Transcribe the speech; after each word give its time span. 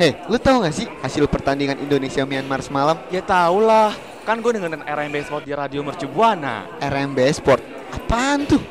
Hei, 0.00 0.16
lu 0.32 0.40
tahu 0.40 0.64
gak 0.64 0.72
sih 0.72 0.88
hasil 1.04 1.28
pertandingan 1.28 1.76
Indonesia 1.76 2.24
Myanmar 2.24 2.64
semalam? 2.64 2.96
Ya 3.12 3.20
tau 3.20 3.60
lah, 3.60 3.92
kan 4.24 4.40
gue 4.40 4.56
dengerin 4.56 4.80
RMB 4.80 5.28
Sport 5.28 5.44
di 5.44 5.52
Radio 5.52 5.84
Mercu 5.84 6.08
Buana. 6.08 6.64
RMB 6.80 7.20
Sport. 7.36 7.60
Apaan 7.92 8.48
tuh? 8.48 8.64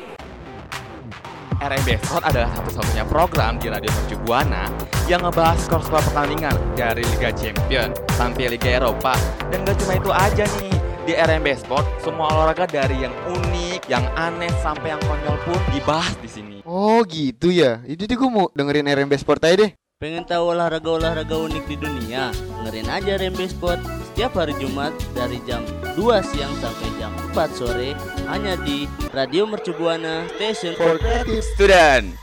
RMB 1.62 1.88
Sport 2.02 2.26
adalah 2.26 2.50
satu-satunya 2.58 3.06
program 3.06 3.62
di 3.62 3.70
Radio 3.70 3.94
Mercu 3.94 4.18
Buana 4.26 4.66
yang 5.06 5.22
ngebahas 5.22 5.70
skor-skor 5.70 6.02
pertandingan 6.10 6.58
dari 6.74 7.06
Liga 7.14 7.30
Champion 7.30 7.94
sampai 8.18 8.50
Liga 8.50 8.82
Eropa. 8.82 9.14
Dan 9.54 9.62
gak 9.62 9.78
cuma 9.86 10.02
itu 10.02 10.10
aja 10.10 10.44
nih, 10.58 10.74
di 11.06 11.12
RMB 11.14 11.46
Sport 11.62 11.86
semua 12.02 12.26
olahraga 12.26 12.66
dari 12.66 13.06
yang 13.06 13.14
unik, 13.30 13.86
yang 13.86 14.02
aneh 14.18 14.50
sampai 14.66 14.98
yang 14.98 15.02
konyol 15.06 15.38
pun 15.46 15.62
dibahas 15.70 16.18
di 16.18 16.26
sini. 16.26 16.56
Oh 16.66 17.06
gitu 17.06 17.54
ya. 17.54 17.78
Tuh 17.86 18.18
gue 18.18 18.30
mau 18.34 18.50
dengerin 18.50 18.90
RMB 18.90 19.14
Sport 19.14 19.46
aja 19.46 19.62
deh. 19.62 19.70
Pengen 20.00 20.24
tahu 20.24 20.56
olahraga-olahraga 20.56 21.36
unik 21.36 21.68
di 21.68 21.76
dunia? 21.76 22.32
Dengerin 22.32 22.88
aja 22.88 23.20
Rembe 23.20 23.44
Sport 23.44 23.84
setiap 24.08 24.32
hari 24.32 24.56
Jumat 24.56 24.96
dari 25.12 25.36
jam 25.44 25.60
2 25.92 26.00
siang 26.24 26.56
sampai 26.56 26.88
jam 26.96 27.12
4 27.36 27.52
sore 27.52 27.92
hanya 28.24 28.56
di 28.64 28.88
Radio 29.12 29.44
Mercu 29.44 29.76
Buana 29.76 30.24
Station 30.40 30.72
for 30.80 30.96
Creative 30.96 31.44
Student. 31.44 32.16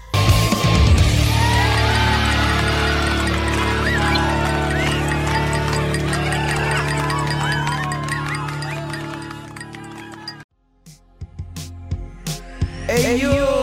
Eyo 12.90 13.57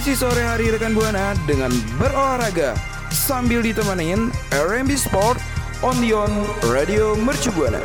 Isi 0.00 0.16
sore 0.16 0.40
hari 0.40 0.72
rekan 0.72 0.96
Buana 0.96 1.36
dengan 1.44 1.68
berolahraga. 2.00 2.72
Sambil 3.12 3.60
ditemenin 3.60 4.32
RMB 4.48 4.96
Sport 4.96 5.36
on 5.84 5.92
the 6.00 6.16
on 6.16 6.32
Radio 6.72 7.12
Mercu 7.20 7.52
Buana. 7.52 7.84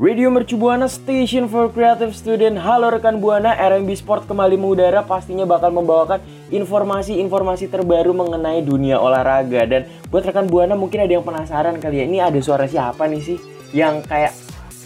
Radio 0.00 0.32
Mercu 0.32 0.56
Buana 0.56 0.88
Station 0.88 1.52
for 1.52 1.68
Creative 1.68 2.16
Student. 2.16 2.56
Halo 2.64 2.88
rekan 2.88 3.20
Buana, 3.20 3.52
RMB 3.60 3.92
Sport 4.00 4.24
kembali 4.24 4.56
mengudara. 4.56 5.04
Pastinya 5.04 5.44
bakal 5.44 5.76
membawakan 5.76 6.24
informasi-informasi 6.48 7.68
terbaru 7.68 8.16
mengenai 8.16 8.64
dunia 8.64 8.96
olahraga. 8.96 9.68
Dan 9.68 9.84
buat 10.08 10.24
rekan 10.24 10.48
Buana 10.48 10.72
mungkin 10.80 11.04
ada 11.04 11.12
yang 11.12 11.28
penasaran 11.28 11.76
kali 11.76 12.00
ya 12.00 12.04
Ini 12.08 12.18
ada 12.32 12.40
suara 12.40 12.64
siapa 12.64 13.04
nih 13.04 13.20
sih? 13.20 13.36
Yang 13.76 14.08
kayak 14.08 14.32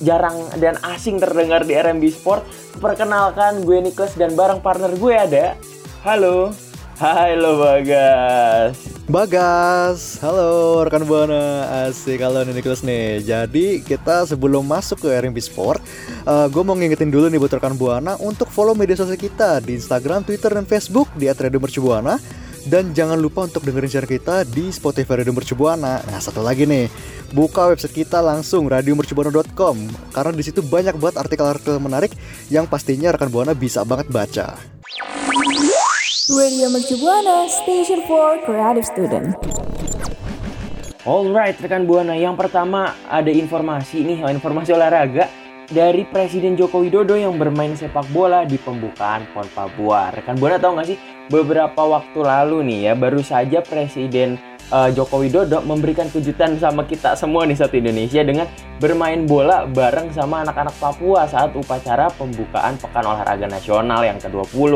jarang 0.04 0.36
dan 0.60 0.76
asing 0.84 1.16
terdengar 1.16 1.64
di 1.64 1.74
RMB 1.74 2.04
Sport 2.12 2.42
Perkenalkan 2.78 3.64
gue 3.64 3.80
Niklas 3.80 4.14
dan 4.14 4.36
bareng 4.36 4.60
partner 4.60 4.92
gue 4.94 5.14
ada 5.16 5.56
Halo 6.04 6.52
Halo 7.00 7.58
Bagas 7.58 8.94
Bagas, 9.04 10.16
halo 10.24 10.80
rekan 10.80 11.04
buana, 11.04 11.68
asik 11.84 12.24
kalau 12.24 12.40
nih 12.40 12.56
Nicholas 12.56 12.80
nih. 12.80 13.20
Jadi 13.20 13.84
kita 13.84 14.24
sebelum 14.24 14.64
masuk 14.64 15.04
ke 15.04 15.12
RMB 15.12 15.36
Sport, 15.44 15.84
uh, 16.24 16.48
gue 16.48 16.62
mau 16.64 16.72
ngingetin 16.72 17.12
dulu 17.12 17.28
nih 17.28 17.36
buat 17.36 17.52
rekan 17.52 17.76
buana 17.76 18.16
untuk 18.16 18.48
follow 18.48 18.72
media 18.72 18.96
sosial 18.96 19.20
kita 19.20 19.60
di 19.60 19.76
Instagram, 19.76 20.24
Twitter, 20.24 20.56
dan 20.56 20.64
Facebook 20.64 21.12
di 21.20 21.28
@radiomercubuana. 21.28 22.16
Dan 22.64 22.96
jangan 22.96 23.20
lupa 23.20 23.44
untuk 23.44 23.60
dengerin 23.60 23.92
siaran 23.92 24.08
kita 24.08 24.48
di 24.48 24.72
Spotify 24.72 25.20
Radio 25.20 25.36
Mercubuana. 25.36 26.00
Nah 26.08 26.16
satu 26.16 26.40
lagi 26.40 26.64
nih, 26.64 26.88
buka 27.36 27.68
website 27.68 27.92
kita 27.92 28.24
langsung 28.24 28.64
radiomercubuana.com 28.72 29.76
karena 30.16 30.32
di 30.32 30.40
situ 30.40 30.64
banyak 30.64 30.96
banget 30.96 31.20
artikel-artikel 31.20 31.76
menarik 31.76 32.16
yang 32.48 32.64
pastinya 32.64 33.12
rekan 33.12 33.28
buana 33.28 33.52
bisa 33.52 33.84
banget 33.84 34.08
baca. 34.08 34.56
Radio 36.24 36.72
Mercu 36.72 36.96
Buana, 36.96 37.44
Station 37.52 38.00
for 38.08 38.40
Creative 38.48 38.86
Student. 38.88 39.36
Alright 41.04 41.60
rekan 41.60 41.84
Buana, 41.84 42.16
yang 42.16 42.32
pertama 42.32 42.96
ada 43.12 43.28
informasi 43.28 44.00
nih, 44.08 44.18
informasi 44.24 44.72
olahraga 44.72 45.43
dari 45.70 46.04
Presiden 46.04 46.58
Joko 46.58 46.84
Widodo 46.84 47.16
yang 47.16 47.40
bermain 47.40 47.72
sepak 47.72 48.04
bola 48.12 48.44
di 48.44 48.60
pembukaan 48.60 49.24
PON 49.32 49.48
Papua. 49.52 50.12
Rekan 50.12 50.36
Buana 50.36 50.60
tahu 50.60 50.76
nggak 50.76 50.88
sih 50.88 50.98
beberapa 51.32 51.80
waktu 51.80 52.20
lalu 52.20 52.66
nih 52.68 52.78
ya 52.90 52.92
baru 52.92 53.24
saja 53.24 53.64
Presiden 53.64 54.36
uh, 54.68 54.92
Joko 54.92 55.24
Widodo 55.24 55.64
memberikan 55.64 56.08
kejutan 56.12 56.56
sama 56.60 56.84
kita 56.84 57.16
semua 57.16 57.48
nih 57.48 57.56
satu 57.56 57.80
Indonesia 57.80 58.20
dengan 58.20 58.46
bermain 58.82 59.26
bola 59.26 59.66
bareng 59.68 60.10
sama 60.10 60.42
anak-anak 60.42 60.74
Papua 60.82 61.26
saat 61.30 61.54
upacara 61.54 62.10
pembukaan 62.14 62.74
Pekan 62.78 63.06
Olahraga 63.06 63.46
Nasional 63.46 64.02
yang 64.02 64.18
ke-20 64.18 64.72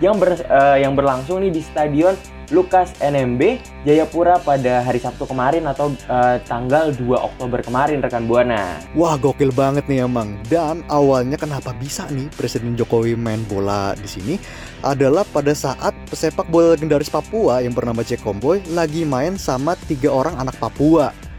yang 0.00 0.16
ber, 0.16 0.38
uh, 0.48 0.78
yang 0.80 0.96
berlangsung 0.96 1.44
nih 1.44 1.52
di 1.52 1.60
Stadion 1.60 2.16
Lukas 2.50 2.98
NMB 2.98 3.62
Jayapura 3.86 4.42
pada 4.42 4.82
hari 4.82 4.98
Sabtu 4.98 5.22
kemarin 5.22 5.70
atau 5.70 5.94
uh, 6.10 6.36
tanggal 6.44 6.90
2 6.90 7.06
Oktober 7.14 7.62
kemarin 7.62 8.02
rekan 8.02 8.26
Buana. 8.26 8.82
Wah, 8.98 9.14
gokil 9.14 9.54
banget 9.54 9.86
nih 9.86 10.02
emang. 10.02 10.34
Dan 10.50 10.82
awalnya 10.90 11.38
kenapa 11.38 11.70
bisa 11.78 12.10
nih 12.10 12.26
Presiden 12.34 12.74
Jokowi 12.74 13.14
main 13.14 13.46
bola 13.46 13.94
di 13.94 14.08
sini 14.10 14.34
adalah 14.82 15.22
pada 15.30 15.54
saat 15.54 15.94
pesepak 16.10 16.50
bola 16.50 16.74
legendaris 16.74 17.08
Papua 17.08 17.62
yang 17.62 17.72
bernama 17.72 18.02
Jack 18.02 18.26
Comboy 18.26 18.58
lagi 18.74 19.06
main 19.06 19.38
sama 19.38 19.78
tiga 19.86 20.10
orang 20.10 20.34
anak 20.34 20.58
Papua. 20.58 21.29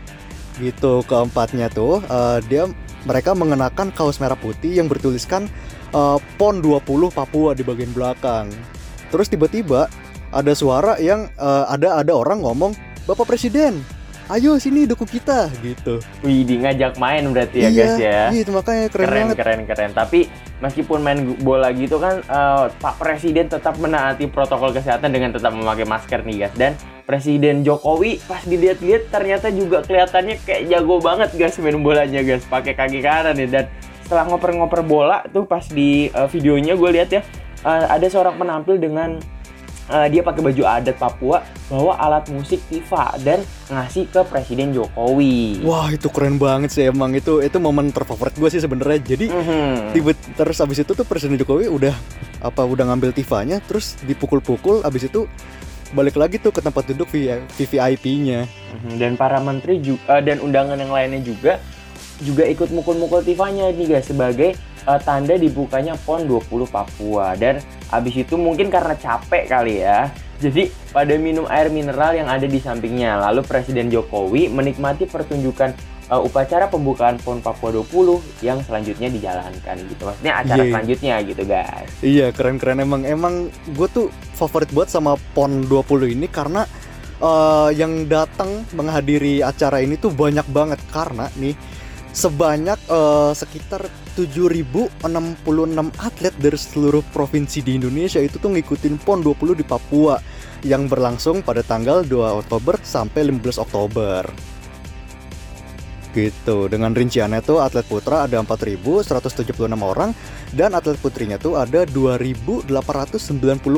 Gitu 0.62 1.02
keempatnya 1.10 1.74
tuh 1.74 2.06
uh, 2.06 2.38
dia 2.46 2.70
mereka 3.10 3.34
mengenakan 3.34 3.90
kaos 3.90 4.22
merah 4.22 4.38
putih 4.38 4.78
yang 4.78 4.86
bertuliskan 4.86 5.50
uh, 5.94 6.22
PON 6.38 6.62
20 6.62 6.86
Papua 7.10 7.58
di 7.58 7.66
bagian 7.66 7.90
belakang. 7.90 8.54
Terus 9.10 9.28
tiba-tiba 9.28 9.90
ada 10.32 10.54
suara 10.56 10.96
yang 11.02 11.28
uh, 11.36 11.68
ada 11.68 12.00
ada 12.00 12.14
orang 12.16 12.40
ngomong, 12.40 12.72
"Bapak 13.04 13.28
Presiden, 13.28 13.84
ayo 14.32 14.56
sini 14.56 14.88
dukung 14.88 15.10
kita." 15.10 15.52
gitu. 15.60 16.00
Wih, 16.24 16.48
di 16.48 16.64
ngajak 16.64 16.96
main 16.96 17.28
berarti 17.36 17.68
ya, 17.68 17.70
iya, 17.70 17.76
guys 17.76 17.98
ya. 18.00 18.22
Iya, 18.32 18.40
itu 18.48 18.52
makanya 18.56 18.88
keren, 18.88 19.06
keren 19.06 19.22
banget. 19.28 19.38
keren 19.38 19.62
keren. 19.68 19.92
Tapi 19.92 20.20
meskipun 20.64 21.00
main 21.04 21.20
bola 21.44 21.74
gitu 21.76 22.00
kan 22.00 22.24
uh, 22.32 22.72
Pak 22.80 22.96
Presiden 23.02 23.52
tetap 23.52 23.76
menaati 23.76 24.32
protokol 24.32 24.72
kesehatan 24.72 25.12
dengan 25.12 25.36
tetap 25.36 25.52
memakai 25.52 25.84
masker 25.84 26.24
nih, 26.24 26.48
guys. 26.48 26.56
Dan 26.56 26.72
Presiden 27.04 27.66
Jokowi 27.66 28.22
pas 28.24 28.42
dilihat-lihat 28.46 29.10
ternyata 29.10 29.50
juga 29.50 29.82
kelihatannya 29.84 30.40
kayak 30.46 30.70
jago 30.70 31.02
banget 31.02 31.30
guys 31.36 31.58
main 31.60 31.78
bolanya 31.82 32.22
guys 32.22 32.46
pakai 32.46 32.74
kaki 32.74 33.02
kanan 33.02 33.36
nih 33.36 33.50
dan 33.50 33.66
setelah 34.06 34.28
ngoper-ngoper 34.28 34.82
bola 34.84 35.24
tuh 35.32 35.48
pas 35.48 35.64
di 35.64 36.12
uh, 36.12 36.28
videonya 36.28 36.76
gue 36.76 36.90
lihat 36.92 37.10
ya 37.10 37.22
uh, 37.64 37.86
ada 37.88 38.08
seorang 38.12 38.36
penampil 38.36 38.76
dengan 38.76 39.18
uh, 39.88 40.08
dia 40.12 40.22
pakai 40.24 40.42
baju 40.44 40.64
adat 40.68 40.96
Papua 41.00 41.44
bawa 41.72 41.96
alat 41.96 42.28
musik 42.28 42.60
tifa 42.68 43.16
dan 43.24 43.40
ngasih 43.72 44.12
ke 44.12 44.20
Presiden 44.28 44.76
Jokowi. 44.76 45.64
Wah 45.64 45.88
itu 45.88 46.12
keren 46.12 46.36
banget 46.36 46.76
sih 46.76 46.84
emang 46.92 47.16
itu 47.16 47.40
itu 47.40 47.56
momen 47.64 47.96
terfavorit 47.96 48.36
gue 48.36 48.50
sih 48.52 48.60
sebenarnya. 48.60 49.00
Jadi 49.00 49.32
Mhm. 49.32 49.96
tiba 49.96 50.12
terus 50.36 50.60
abis 50.60 50.84
itu 50.84 50.92
tuh 50.92 51.08
Presiden 51.08 51.40
Jokowi 51.40 51.72
udah 51.72 51.96
apa 52.44 52.68
udah 52.68 52.92
ngambil 52.92 53.16
tifanya 53.16 53.64
terus 53.64 53.96
dipukul-pukul 54.04 54.84
abis 54.84 55.08
itu 55.08 55.30
balik 55.92 56.16
lagi 56.16 56.40
tuh 56.40 56.52
ke 56.56 56.64
tempat 56.64 56.88
duduk 56.92 57.08
VVIP-nya. 57.12 58.48
Mhm, 58.48 58.92
Dan 58.98 59.12
para 59.20 59.40
menteri 59.44 59.80
juga 59.84 60.24
dan 60.24 60.40
undangan 60.40 60.80
yang 60.80 60.92
lainnya 60.92 61.22
juga 61.24 61.60
juga 62.22 62.46
ikut 62.46 62.70
mukul-mukul 62.70 63.26
tifanya 63.26 63.74
nih 63.74 63.98
guys 63.98 64.06
sebagai 64.06 64.54
uh, 64.86 65.02
tanda 65.02 65.36
dibukanya 65.36 65.98
PON 66.06 66.30
20 66.30 66.70
Papua 66.70 67.34
dan 67.34 67.60
abis 67.90 68.22
itu 68.22 68.38
mungkin 68.38 68.70
karena 68.70 68.94
capek 68.94 69.50
kali 69.50 69.82
ya 69.82 70.08
jadi 70.44 70.70
pada 70.94 71.14
minum 71.18 71.50
air 71.50 71.74
mineral 71.74 72.14
yang 72.14 72.30
ada 72.30 72.46
di 72.46 72.62
sampingnya 72.62 73.18
lalu 73.30 73.42
Presiden 73.46 73.90
Jokowi 73.90 74.54
menikmati 74.54 75.10
pertunjukan 75.10 75.74
uh, 76.12 76.22
upacara 76.22 76.68
pembukaan 76.68 77.16
PON 77.24 77.40
Papua 77.40 77.72
20 77.72 78.44
yang 78.44 78.60
selanjutnya 78.62 79.08
dijalankan 79.08 79.76
gitu 79.88 80.02
maksudnya 80.04 80.34
acara 80.44 80.62
Iya. 80.62 80.72
selanjutnya 80.76 81.14
gitu 81.24 81.44
guys 81.48 81.90
Iya 82.04 82.28
keren-keren 82.36 82.84
emang 82.84 83.02
emang 83.08 83.34
gue 83.72 83.88
tuh 83.88 84.08
favorit 84.36 84.68
buat 84.76 84.92
sama 84.92 85.16
PON 85.34 85.66
20 85.66 86.12
ini 86.12 86.28
karena 86.28 86.68
eh, 87.18 87.70
yang 87.74 88.06
datang 88.06 88.68
menghadiri 88.76 89.40
acara 89.42 89.80
ini 89.80 89.96
tuh 89.96 90.12
banyak 90.12 90.46
banget 90.52 90.84
karena 90.92 91.32
nih 91.40 91.56
sebanyak 92.12 92.76
eh, 92.92 93.32
sekitar 93.32 93.88
7.066 94.12 95.08
atlet 95.96 96.36
dari 96.36 96.60
seluruh 96.60 97.00
provinsi 97.16 97.64
di 97.64 97.80
Indonesia 97.80 98.20
itu 98.20 98.36
tuh 98.36 98.52
ngikutin 98.52 99.00
PON 99.00 99.24
20 99.24 99.56
di 99.56 99.64
Papua 99.64 100.20
yang 100.68 100.92
berlangsung 100.92 101.40
pada 101.42 101.64
tanggal 101.64 102.04
2 102.04 102.44
Oktober 102.44 102.76
sampai 102.84 103.32
15 103.32 103.64
Oktober. 103.64 104.28
Gitu. 106.12 106.68
Dengan 106.68 106.92
rinciannya 106.92 107.40
tuh 107.40 107.64
atlet 107.64 107.88
putra 107.88 108.28
ada 108.28 108.36
4.176 108.44 109.48
orang 109.80 110.12
dan 110.52 110.76
atlet 110.76 111.00
putrinya 111.00 111.40
tuh 111.40 111.56
ada 111.56 111.88
2.890 111.88 112.68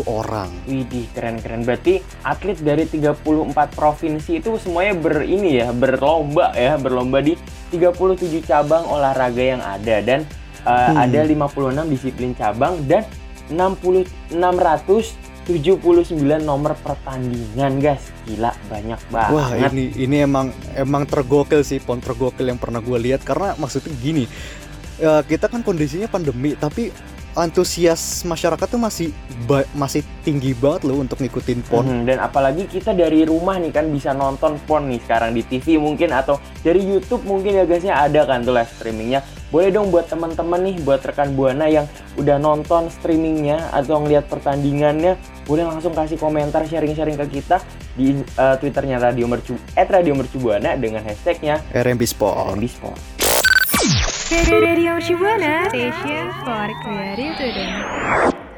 orang. 0.09 0.49
Widih, 0.65 1.05
keren-keren. 1.13 1.61
Berarti 1.61 2.01
atlet 2.25 2.57
dari 2.57 2.89
34 2.89 3.53
provinsi 3.77 4.41
itu 4.41 4.57
semuanya 4.57 4.93
ber 4.97 5.21
ini 5.21 5.61
ya, 5.61 5.69
berlomba 5.69 6.51
ya, 6.57 6.75
berlomba 6.81 7.21
di 7.21 7.37
37 7.69 8.41
cabang 8.45 8.85
olahraga 8.89 9.43
yang 9.43 9.61
ada 9.61 10.01
dan 10.01 10.25
uh, 10.65 10.91
Hmm. 10.93 10.97
ada 11.09 11.21
56 11.23 11.91
disiplin 11.91 12.31
cabang 12.35 12.75
dan 12.87 13.05
60 13.51 14.07
600 14.31 15.32
79 15.43 16.19
nomor 16.43 16.73
pertandingan 16.79 17.83
guys. 17.83 18.11
Gila 18.23 18.55
banyak 18.71 19.01
banget. 19.11 19.33
Wah 19.35 19.49
ini 19.71 19.91
ini 19.99 20.23
emang 20.23 20.55
emang 20.73 21.03
tergokil 21.03 21.61
sih 21.67 21.83
pon 21.83 21.99
tergokil 21.99 22.47
yang 22.47 22.59
pernah 22.59 22.79
gue 22.79 22.97
lihat. 22.99 23.27
Karena 23.27 23.53
maksudnya 23.59 23.91
gini 23.99 24.23
ya, 24.97 25.19
kita 25.25 25.51
kan 25.51 25.61
kondisinya 25.65 26.07
pandemi 26.07 26.55
tapi 26.55 26.89
antusias 27.33 28.21
masyarakat 28.25 28.67
tuh 28.69 28.81
masih 28.81 29.09
masih 29.73 30.05
tinggi 30.21 30.53
banget 30.53 30.87
loh 30.87 31.01
untuk 31.01 31.19
ngikutin 31.19 31.59
pon. 31.67 31.83
Mhm, 31.83 32.01
dan 32.07 32.17
apalagi 32.21 32.69
kita 32.69 32.93
dari 32.93 33.25
rumah 33.25 33.57
nih 33.57 33.73
kan 33.73 33.89
bisa 33.89 34.13
nonton 34.13 34.57
pon 34.69 34.87
nih 34.87 35.01
sekarang 35.03 35.33
di 35.33 35.41
TV 35.43 35.81
mungkin 35.81 36.13
atau 36.13 36.37
dari 36.61 36.81
YouTube 36.81 37.25
mungkin 37.25 37.57
ya 37.57 37.65
guysnya 37.65 37.97
ada 37.97 38.23
kan 38.23 38.45
tuh 38.45 38.53
live 38.55 38.71
streamingnya 38.77 39.21
boleh 39.53 39.69
dong 39.69 39.93
buat 39.93 40.09
teman-teman 40.09 40.65
nih 40.65 40.81
buat 40.81 41.05
rekan 41.05 41.37
buana 41.37 41.69
yang 41.69 41.85
udah 42.17 42.41
nonton 42.41 42.89
streamingnya 42.89 43.69
atau 43.69 44.01
ngeliat 44.01 44.25
pertandingannya 44.25 45.13
boleh 45.45 45.61
langsung 45.69 45.93
kasih 45.93 46.17
komentar 46.17 46.65
sharing-sharing 46.65 47.21
ke 47.21 47.41
kita 47.41 47.61
di 47.93 48.17
eh, 48.17 48.55
twitternya 48.57 48.97
Radio 48.97 49.29
Mercu 49.29 49.53
at 49.77 49.93
Radio 49.93 50.17
Mercubuana 50.17 50.73
dengan 50.73 51.05
hashtagnya 51.05 51.61
RMB 51.69 52.01
Sport. 52.01 52.57
RMB 52.57 52.65
Sport. 52.65 53.12
Radio 54.33 54.97
Shibuana 54.97 55.69
Station 55.69 56.25
for 56.41 56.65
Creative. 56.81 57.69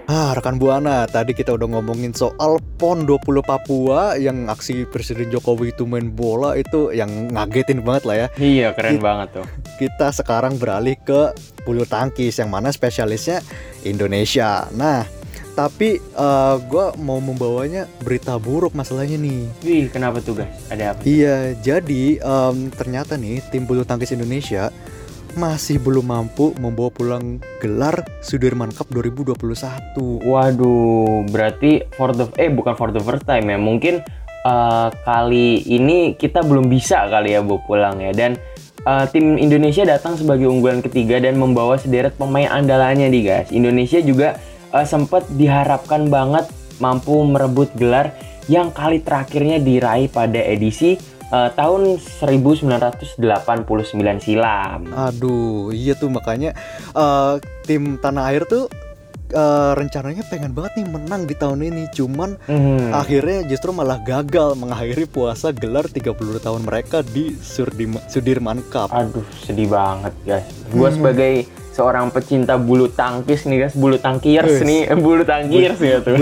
Ah, 0.08 0.32
rekan 0.32 0.56
Buana, 0.56 1.04
tadi 1.04 1.36
kita 1.36 1.52
udah 1.52 1.68
ngomongin 1.68 2.16
soal 2.16 2.64
PON 2.80 3.04
20 3.04 3.20
Papua 3.44 4.16
yang 4.16 4.48
aksi 4.48 4.88
Presiden 4.88 5.28
Jokowi 5.28 5.76
itu 5.76 5.84
main 5.84 6.08
bola 6.08 6.56
itu 6.56 6.96
yang 6.96 7.12
ngagetin 7.28 7.84
banget 7.84 8.04
lah 8.08 8.16
ya. 8.16 8.28
Iya 8.40 8.68
keren 8.72 8.96
Gitu. 8.96 9.04
banget 9.04 9.28
tuh. 9.36 9.46
Kita 9.76 10.16
sekarang 10.16 10.56
beralih 10.56 10.96
ke 10.96 11.36
bulu 11.68 11.84
tangkis 11.84 12.40
yang 12.40 12.48
mana 12.48 12.72
spesialisnya 12.72 13.44
Indonesia. 13.84 14.72
Nah, 14.72 15.04
tapi 15.60 16.00
gue 16.66 16.86
mau 17.04 17.20
membawanya 17.20 17.92
berita 18.00 18.40
buruk 18.40 18.72
masalahnya 18.72 19.20
nih. 19.20 19.44
Wih 19.60 19.92
kenapa 19.92 20.24
tuh 20.24 20.40
guys? 20.40 20.56
Ada 20.72 20.96
apa? 20.96 21.04
Iya, 21.04 21.52
jadi 21.60 22.24
em, 22.24 22.72
ternyata 22.72 23.20
nih 23.20 23.44
tim 23.52 23.68
bulu 23.68 23.84
tangkis 23.84 24.16
Indonesia 24.16 24.72
masih 25.36 25.78
belum 25.84 26.08
mampu 26.08 26.56
membawa 26.58 26.88
pulang 26.90 27.44
gelar 27.60 28.08
Sudirman 28.24 28.72
Cup 28.72 28.88
2021. 28.92 30.24
Waduh, 30.24 31.28
berarti 31.30 31.84
for 31.94 32.16
the 32.16 32.28
eh 32.40 32.48
bukan 32.48 32.74
for 32.74 32.90
the 32.96 33.04
first 33.04 33.28
time 33.28 33.52
ya. 33.52 33.60
Mungkin 33.60 34.02
eh, 34.48 34.88
kali 35.04 35.62
ini 35.68 36.16
kita 36.16 36.42
belum 36.42 36.72
bisa 36.72 37.06
kali 37.12 37.36
ya 37.36 37.44
bawa 37.44 37.60
pulang 37.68 37.96
ya. 38.00 38.16
Dan 38.16 38.40
eh, 38.88 39.06
tim 39.12 39.36
Indonesia 39.36 39.84
datang 39.84 40.16
sebagai 40.16 40.48
unggulan 40.48 40.80
ketiga 40.80 41.20
dan 41.20 41.36
membawa 41.36 41.76
sederet 41.76 42.16
pemain 42.16 42.48
andalannya 42.50 43.12
nih 43.12 43.24
guys. 43.24 43.50
Indonesia 43.52 44.00
juga 44.00 44.40
eh, 44.72 44.88
sempat 44.88 45.28
diharapkan 45.36 46.08
banget 46.08 46.48
mampu 46.80 47.24
merebut 47.28 47.72
gelar 47.76 48.16
yang 48.46 48.70
kali 48.72 49.02
terakhirnya 49.02 49.58
diraih 49.58 50.08
pada 50.08 50.38
edisi 50.38 51.15
eh, 51.36 51.50
tahun 51.52 52.00
1989 52.00 53.20
silam. 54.22 54.80
Aduh, 54.88 55.70
iya 55.72 55.94
tuh 55.94 56.08
makanya 56.08 56.56
eh, 56.92 57.34
tim 57.64 57.98
tanah 57.98 58.24
air 58.26 58.46
tuh 58.46 58.72
eh, 59.28 59.72
rencananya 59.74 60.22
pengen 60.24 60.54
banget 60.54 60.78
nih 60.78 60.88
menang 60.88 61.26
di 61.26 61.34
tahun 61.34 61.60
ini, 61.62 61.90
cuman 61.90 62.38
Mhm. 62.42 62.94
akhirnya 62.94 63.44
justru 63.44 63.72
malah 63.72 64.00
gagal 64.00 64.54
mengakhiri 64.54 65.06
puasa 65.06 65.50
gelar 65.52 65.86
30 65.86 66.14
tahun 66.38 66.62
mereka 66.62 67.02
di 67.02 67.34
Surdim- 67.36 68.00
Sudirman 68.06 68.62
Cup. 68.64 68.94
Aduh, 68.94 69.26
sedih 69.36 69.68
banget, 69.68 70.14
guys. 70.22 70.46
Gue 70.70 70.88
Hmm. 70.88 70.96
sebagai 70.96 71.34
seorang 71.74 72.08
pecinta 72.08 72.56
bulu 72.56 72.88
tangkis 72.88 73.44
nih, 73.44 73.58
guys, 73.60 73.76
bulu 73.76 73.98
tangkiers 73.98 74.48
Wes. 74.48 74.64
nih, 74.64 74.82
bulu 75.04 75.24
tangkiers 75.24 75.80
ya 75.82 75.98
tuh. 76.00 76.16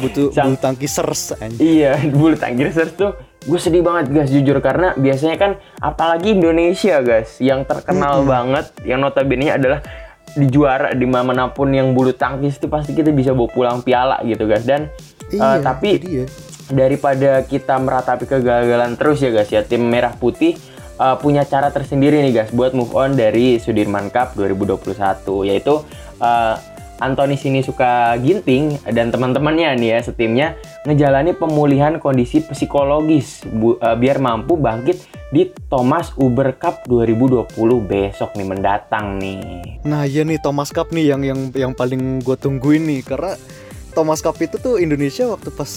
Butuh 0.00 0.26
bulu 0.38 0.56
tangkisers 0.56 1.22
iya, 1.58 1.98
bulu 2.14 2.32
tangkiers 2.34 2.78
tuh 2.94 3.12
gue 3.44 3.58
sedih 3.58 3.80
banget 3.80 4.08
guys 4.10 4.28
jujur 4.28 4.56
karena 4.58 4.92
biasanya 4.94 5.36
kan 5.36 5.50
apalagi 5.78 6.32
Indonesia 6.32 6.98
guys 6.98 7.36
yang 7.38 7.62
terkenal 7.62 8.20
Mm-mm. 8.20 8.30
banget 8.30 8.66
yang 8.82 8.98
notabene 8.98 9.48
adalah 9.48 9.84
di 10.30 10.46
juara 10.46 10.90
di 10.90 11.04
mana 11.04 11.46
pun 11.46 11.68
yang 11.68 11.92
bulu 11.92 12.10
tangkis 12.10 12.56
itu 12.56 12.66
pasti 12.66 12.90
kita 12.90 13.08
bisa 13.08 13.30
bawa 13.30 13.46
pulang 13.46 13.78
piala 13.80 14.18
gitu 14.22 14.44
guys 14.44 14.64
dan 14.64 14.88
Iya, 15.26 15.60
tapi- 15.60 15.96
itu 15.96 16.06
dia. 16.06 16.26
daripada 16.66 17.40
kita 17.42 17.76
meratapi 17.76 18.24
kegagalan 18.24 18.94
terus 18.94 19.18
ya 19.18 19.30
guys 19.30 19.48
ya 19.48 19.60
tim 19.60 19.84
merah 19.84 20.12
putih 20.12 20.56
uh, 20.96 21.12
punya 21.14 21.44
cara 21.44 21.68
tersendiri 21.68 22.20
nih 22.20 22.32
guys 22.34 22.50
buat 22.50 22.72
move 22.72 22.92
on 22.92 23.12
dari 23.12 23.56
Sudirman 23.56 24.08
Cup 24.08 24.32
2021 24.34 24.96
yaitu 25.44 25.84
uh, 26.18 26.54
Anthony 27.02 27.34
Sinisuka 27.34 28.14
Ginting 28.22 28.78
dan 28.94 29.10
teman-temannya 29.10 29.74
nih 29.78 29.88
ya 29.94 29.98
setimnya 30.02 30.48
ngejalani 30.86 31.34
pemulihan 31.34 31.98
kondisi 31.98 32.44
psikologis 32.44 33.42
bu- 33.46 33.78
uh, 33.78 33.96
biar 33.98 34.22
mampu 34.22 34.54
bangkit 34.54 35.02
di 35.34 35.50
Thomas 35.66 36.14
Uber 36.14 36.54
Cup 36.54 36.86
2020 36.86 37.50
besok 37.82 38.38
nih 38.38 38.46
mendatang 38.46 39.18
nih. 39.18 39.82
Nah, 39.82 40.06
iya 40.06 40.22
nih 40.22 40.38
Thomas 40.38 40.70
Cup 40.70 40.94
nih 40.94 41.10
yang 41.10 41.22
yang 41.26 41.40
yang 41.50 41.72
paling 41.74 42.22
gue 42.22 42.36
tungguin 42.38 42.86
nih 42.86 43.02
karena 43.02 43.34
Thomas 43.94 44.18
Cup 44.18 44.34
itu 44.36 44.58
tuh 44.58 44.76
Indonesia 44.76 45.24
waktu 45.24 45.48
pas 45.48 45.70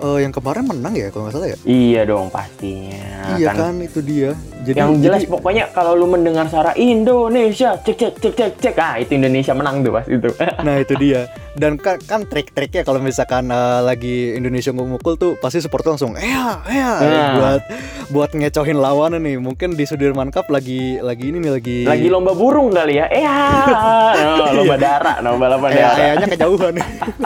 eh, 0.00 0.24
yang 0.24 0.32
kemarin 0.32 0.64
menang 0.64 0.92
ya 0.92 1.12
kalau 1.12 1.28
nggak 1.28 1.34
salah 1.34 1.48
ya. 1.48 1.58
Iya 1.62 2.00
dong 2.02 2.26
pastinya. 2.28 3.36
iya 3.36 3.52
kan 3.52 3.76
itu 3.78 4.00
dia. 4.00 4.32
Jadi 4.58 4.74
yang 4.74 4.96
jelas 4.98 5.22
jadi- 5.22 5.30
pokoknya 5.30 5.64
kalau 5.70 5.92
lu 5.92 6.08
mendengar 6.08 6.48
suara 6.48 6.72
Indonesia 6.74 7.76
cek 7.76 7.94
cek 7.94 8.12
cek 8.18 8.34
cek 8.34 8.52
cek 8.58 8.74
ah 8.76 8.96
itu 8.96 9.14
Indonesia 9.14 9.52
menang 9.52 9.80
tuh 9.80 9.92
pas 9.92 10.04
itu 10.04 10.28
Nah 10.58 10.76
itu 10.78 10.94
dia 10.96 11.28
Dan 11.58 11.74
kan, 11.74 11.98
kan 12.00 12.22
trik-triknya 12.22 12.82
kalau 12.82 12.98
misalkan 12.98 13.46
eh, 13.46 13.80
lagi 13.80 14.16
Indonesia 14.32 14.70
ngumukul 14.70 15.14
tuh 15.14 15.34
Pasti 15.36 15.58
supporter 15.58 15.90
langsung 15.90 16.14
Eya, 16.14 16.62
eya 16.64 16.90
Nah. 16.98 17.30
Buat 17.34 17.62
buat 18.08 18.30
ngecohin 18.32 18.76
lawan 18.76 19.18
nih. 19.18 19.36
Mungkin 19.36 19.74
di 19.74 19.84
Sudirman 19.84 20.30
Cup 20.30 20.48
lagi 20.48 20.96
lagi 20.98 21.28
ini 21.28 21.38
nih 21.40 21.52
lagi 21.52 21.78
lagi 21.84 22.06
lomba 22.06 22.32
burung 22.32 22.70
kali 22.70 22.96
ya. 22.96 23.06
Eh 23.08 23.26
no, 24.16 24.44
lomba 24.58 24.76
darah 24.76 25.16
lomba 25.20 25.46
lomba 25.48 25.68
Eh, 25.68 25.76
darah. 25.76 25.96
ayahnya 25.98 26.26
kejauhan. 26.28 26.74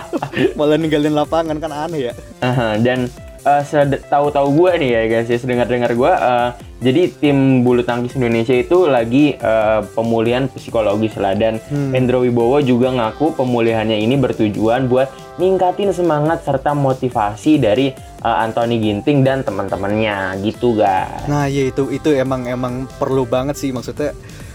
Malah 0.59 0.77
ninggalin 0.77 1.13
lapangan 1.13 1.57
kan 1.57 1.71
aneh 1.71 2.09
ya. 2.09 2.13
Aha, 2.41 2.75
dan 2.79 3.07
eh, 3.43 3.63
sed- 3.63 4.03
tahu-tahu 4.05 4.49
gue 4.51 4.71
nih 4.79 4.91
ya 4.91 5.03
guys 5.09 5.29
ya 5.29 5.37
sedengar-dengar 5.37 5.93
gue 5.93 6.13
eh, 6.13 6.49
jadi 6.83 7.09
tim 7.15 7.63
bulu 7.63 7.81
tangkis 7.81 8.13
Indonesia 8.13 8.53
itu 8.53 8.85
lagi 8.85 9.33
eh, 9.33 9.81
pemulihan 9.95 10.51
psikologis 10.51 11.15
lah 11.17 11.33
dan 11.33 11.63
Hmm. 11.65 11.95
Hendro 11.95 12.21
Wibowo 12.21 12.59
juga 12.59 12.91
ngaku 12.91 13.33
pemulihannya 13.33 13.97
ini 13.97 14.19
bertujuan 14.19 14.91
buat 14.91 15.09
ningkatin 15.35 15.95
semangat 15.95 16.43
serta 16.43 16.75
motivasi 16.75 17.57
dari 17.57 17.95
eh, 17.95 18.37
Anthony 18.37 18.77
Ginting 18.77 19.23
dan 19.23 19.41
teman-temannya 19.41 20.43
gitu 20.43 20.75
guys. 20.75 21.25
Nah 21.25 21.47
ya 21.47 21.71
itu 21.71 21.89
itu 21.89 22.11
emang 22.11 22.45
emang 22.45 22.91
perlu 22.99 23.23
banget 23.25 23.57
sih 23.57 23.71
maksudnya 23.71 24.13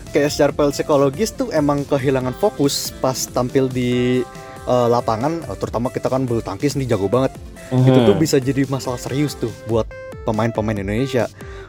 Kayak 0.07 0.31
secara 0.31 0.71
psikologis 0.71 1.31
tuh 1.31 1.51
emang 1.51 1.83
kehilangan 1.83 2.31
fokus 2.33 2.95
pas 2.95 3.15
tampil 3.25 3.67
di 3.67 4.19
eh, 4.63 4.87
lapangan 4.87 5.43
Terutama 5.55 5.87
kita 5.89 6.07
kan 6.07 6.23
bulu 6.23 6.39
tangkis 6.39 6.75
nih 6.75 6.87
jago 6.87 7.07
banget 7.07 7.31
itu 7.67 7.99
tuh 7.99 8.15
Mhm. 8.15 8.23
bisa 8.23 8.39
jadi 8.39 8.63
masalah 8.65 8.95
serius 8.95 9.35
tuh 9.35 9.51
buat 9.67 9.83
pemain-pemain 10.23 10.75
Indonesia. 10.75 11.27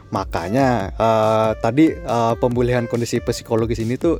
Makanya 0.09 0.93
eh, 0.93 1.51
tadi 1.61 1.93
eh, 1.93 2.33
pemulihan 2.41 2.89
kondisi 2.89 3.21
psikologis 3.21 3.81
ini 3.81 3.95
tuh 3.95 4.17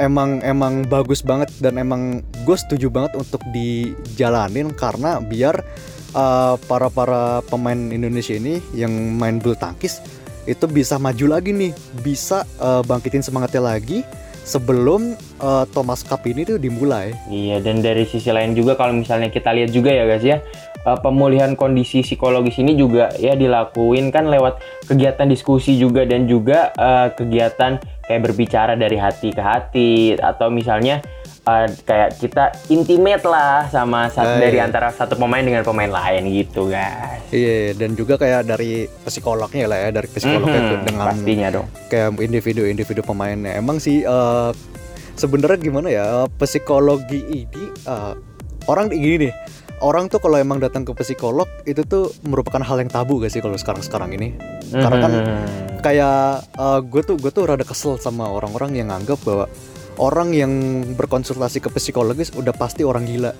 emang 0.00 0.40
emang 0.40 0.86
bagus 0.88 1.20
banget 1.20 1.52
dan 1.60 1.76
emang 1.76 2.24
gue 2.46 2.56
setuju 2.56 2.88
banget 2.88 3.16
untuk 3.20 3.44
dijalanin 3.52 4.72
karena 4.72 5.20
biar 5.20 5.60
eh, 6.16 6.54
para 6.64 6.88
para 6.88 7.44
pemain 7.46 7.92
Indonesia 7.92 8.32
ini 8.36 8.64
yang 8.72 8.92
main 9.20 9.36
bulu 9.42 9.56
tangkis 9.56 10.00
itu 10.48 10.64
bisa 10.66 10.96
maju 10.96 11.36
lagi 11.36 11.52
nih, 11.52 11.72
bisa 12.00 12.48
eh, 12.58 12.82
bangkitin 12.84 13.20
semangatnya 13.20 13.76
lagi 13.76 14.00
sebelum 14.42 15.14
eh, 15.38 15.64
Thomas 15.70 16.00
Cup 16.02 16.24
ini 16.24 16.48
tuh 16.48 16.56
dimulai. 16.56 17.12
Iya, 17.28 17.60
dan 17.60 17.84
dari 17.84 18.08
sisi 18.08 18.32
lain 18.32 18.56
juga 18.56 18.74
kalau 18.74 18.96
misalnya 18.96 19.28
kita 19.28 19.52
lihat 19.52 19.70
juga 19.70 19.92
ya 19.92 20.04
guys 20.08 20.24
ya, 20.24 20.40
eh, 20.80 20.98
pemulihan 20.98 21.52
kondisi 21.52 22.00
psikologis 22.00 22.56
ini 22.56 22.74
juga 22.74 23.12
ya 23.16 23.32
dilakuin 23.32 24.08
kan 24.08 24.26
lewat 24.26 24.58
kegiatan 24.84 25.26
diskusi 25.26 25.74
juga 25.74 26.02
dan 26.02 26.24
juga 26.24 26.72
eh, 26.72 27.08
kegiatan 27.10 27.76
kayak 28.02 28.22
berbicara 28.22 28.74
dari 28.74 28.96
hati 28.96 29.30
ke 29.30 29.38
hati 29.38 29.90
atau 30.14 30.48
misalnya 30.48 30.98
eh, 31.42 31.66
kayak 31.80 32.16
kita 32.16 32.44
intimate 32.68 33.22
lah 33.22 33.64
sama 33.66 34.08
satu 34.08 34.30
Ah, 34.30 34.40
dari 34.40 34.56
iya. 34.56 34.66
antara 34.66 34.90
satu 34.90 35.14
pemain 35.14 35.40
dengan 35.40 35.62
pemain 35.62 35.88
lain 35.88 36.26
gitu 36.28 36.66
guys. 36.66 37.22
Iya, 37.30 37.72
dan 37.74 37.94
juga 37.94 38.14
kayak 38.14 38.44
dari 38.44 38.84
psikolognya 39.00 39.64
lah 39.64 39.78
ya, 39.80 39.90
dari 39.92 40.08
psikolognya 40.08 40.58
Mhm, 40.58 40.68
tuh 40.68 40.78
dengan 40.84 41.06
pastinya 41.06 41.48
dong. 41.50 41.66
kayak 41.86 42.18
individu-individu 42.18 43.00
pemainnya. 43.00 43.54
Emang 43.54 43.78
sih 43.78 44.02
eh, 44.02 44.50
sebenarnya 45.14 45.58
gimana 45.60 45.88
ya 45.88 46.06
psikologi 46.34 47.20
ini 47.22 47.64
eh, 47.84 48.12
orang 48.66 48.88
gini 48.88 49.28
nih. 49.28 49.32
Orang 49.80 50.12
tuh 50.12 50.20
kalau 50.20 50.36
emang 50.36 50.60
datang 50.60 50.84
ke 50.84 50.92
psikolog 50.92 51.48
itu 51.64 51.80
tuh 51.88 52.12
merupakan 52.20 52.60
hal 52.60 52.84
yang 52.84 52.92
tabu 52.92 53.16
gak 53.16 53.32
sih 53.32 53.40
kalau 53.40 53.56
sekarang-sekarang 53.56 54.12
ini? 54.12 54.36
Karena 54.68 54.96
kan 55.00 55.12
Mhm. 55.16 55.44
kayak 55.80 56.44
gue 56.92 57.02
tuh 57.02 57.16
gue 57.16 57.32
tuh 57.32 57.48
rada 57.48 57.64
kesel 57.64 57.96
sama 57.96 58.28
orang-orang 58.28 58.76
yang 58.76 58.92
nganggap 58.92 59.16
bahwa 59.24 59.48
orang 59.96 60.36
yang 60.36 60.52
berkonsultasi 61.00 61.64
ke 61.64 61.72
psikologis 61.72 62.28
udah 62.36 62.52
pasti 62.52 62.84
orang 62.84 63.08
gila. 63.08 63.32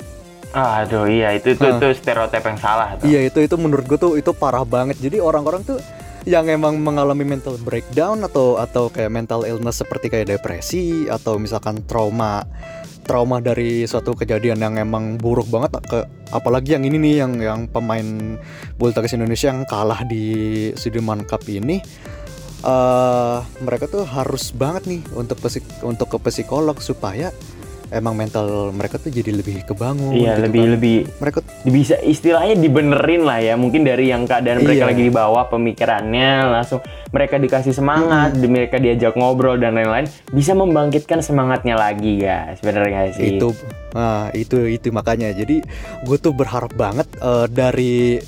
Aduh 0.51 1.07
iya 1.07 1.37
itu 1.37 1.53
itu, 1.53 1.63
Hah. 1.63 1.77
itu 1.77 1.87
stereotip 2.01 2.43
yang 2.43 2.57
salah 2.57 2.97
tuh. 2.97 3.05
Iya 3.05 3.29
itu 3.29 3.39
itu 3.45 3.55
menurut 3.61 3.85
gue 3.85 3.99
tuh 4.01 4.17
itu 4.17 4.33
parah 4.33 4.65
banget. 4.65 4.97
Jadi 4.97 5.21
orang-orang 5.21 5.61
tuh 5.63 5.77
yang 6.25 6.49
emang 6.49 6.81
mengalami 6.81 7.25
mental 7.25 7.61
breakdown 7.61 8.25
atau 8.25 8.57
atau 8.57 8.89
kayak 8.89 9.13
mental 9.13 9.45
illness 9.45 9.85
seperti 9.85 10.09
kayak 10.09 10.33
depresi 10.33 11.05
atau 11.05 11.37
misalkan 11.37 11.85
trauma 11.85 12.45
trauma 13.11 13.43
dari 13.43 13.91
suatu 13.91 14.15
kejadian 14.15 14.63
yang 14.63 14.79
emang 14.79 15.19
buruk 15.19 15.51
banget 15.51 15.83
ke 15.83 16.07
apalagi 16.31 16.79
yang 16.79 16.87
ini 16.87 16.95
nih 17.03 17.15
yang 17.27 17.33
yang 17.43 17.61
pemain 17.67 18.39
bulu 18.79 18.95
tangkis 18.95 19.19
Indonesia 19.19 19.51
yang 19.51 19.67
kalah 19.67 20.07
di 20.07 20.71
Sudirman 20.79 21.27
Cup 21.27 21.43
ini. 21.51 21.83
Eh 22.63 23.39
mereka 23.67 23.91
tuh 23.91 24.07
harus 24.07 24.55
banget 24.55 24.87
nih 24.87 25.03
untuk 25.19 25.43
untuk 25.83 26.07
ke 26.07 26.19
psikolog 26.31 26.79
supaya 26.79 27.35
emang 27.91 28.15
mental 28.15 28.71
mereka 28.71 28.97
tuh 28.97 29.11
jadi 29.11 29.35
lebih 29.35 29.63
kebangun 29.65 30.15
Iya 30.15 30.35
gitu 30.35 30.41
lebih 30.47 30.61
kan. 30.61 30.71
lebih 30.71 30.97
mereka 31.19 31.39
bisa 31.63 31.97
istilahnya 31.99 32.55
dibenerin 32.55 33.23
lah 33.23 33.39
ya. 33.39 33.55
Mungkin 33.55 33.83
dari 33.83 34.09
yang 34.09 34.25
keadaan 34.25 34.63
mereka 34.63 34.87
Iya. 34.87 34.91
lagi 34.91 35.03
di 35.03 35.13
bawah 35.13 35.45
pemikirannya 35.47 36.31
langsung 36.49 36.81
mereka 37.11 37.37
dikasih 37.37 37.71
semangat 37.71 38.35
di- 38.35 38.47
mereka 38.47 38.79
diajak 38.79 39.15
ngobrol 39.15 39.59
dan 39.59 39.75
lain-lain 39.75 40.07
bisa 40.31 40.55
membangkitkan 40.55 41.19
semangatnya 41.19 41.75
lagi 41.75 42.23
bener 42.61 42.87
gak 42.87 43.19
sih? 43.19 43.37
Itu 43.37 43.53
nah 43.91 44.31
itu 44.31 44.65
itu 44.65 44.89
makanya. 44.89 45.31
Jadi 45.31 45.59
gue 46.01 46.17
tuh 46.17 46.31
berharap 46.31 46.71
banget 46.73 47.11
eh, 47.17 47.47
dari 47.47 48.23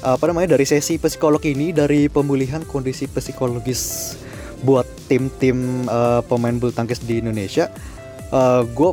apa 0.00 0.24
namanya 0.24 0.54
dari 0.54 0.64
sesi 0.64 0.96
psikolog 0.96 1.42
ini 1.42 1.74
dari 1.74 2.08
pemulihan 2.08 2.64
kondisi 2.64 3.04
psikologis 3.04 4.14
buat 4.60 4.86
tim-tim 5.06 5.58
eh, 5.84 6.20
pemain 6.24 6.54
bulu 6.54 6.70
tangkis 6.70 7.00
di 7.00 7.18
Indonesia 7.18 7.68
gue 8.64 8.90